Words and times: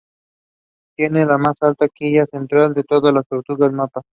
Tiene 0.97 1.27
la 1.27 1.37
más 1.37 1.61
alta 1.61 1.87
quilla 1.87 2.25
central 2.25 2.73
de 2.73 2.83
todas 2.83 3.13
las 3.13 3.27
tortugas 3.27 3.71
mapa. 3.71 4.01